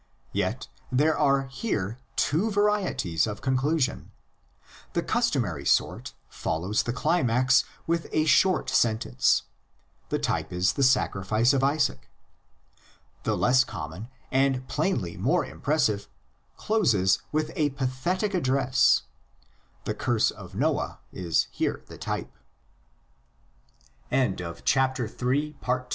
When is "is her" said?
21.13-22.31